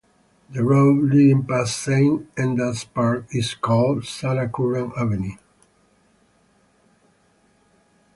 The 0.49 0.63
road 0.63 1.11
leading 1.11 1.45
past 1.45 1.77
Saint 1.77 2.33
Enda's 2.33 2.83
Park 2.85 3.25
is 3.35 3.53
called 3.53 4.05
Sarah 4.07 4.49
Curran 4.49 4.91
Avenue. 4.97 5.37